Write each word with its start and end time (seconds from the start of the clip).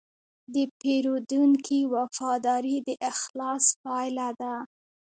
د 0.53 0.55
پیرودونکي 0.79 1.79
وفاداري 1.93 2.77
د 2.87 2.89
اخلاص 3.11 3.65
پایله 3.83 4.29
ده. 4.41 4.55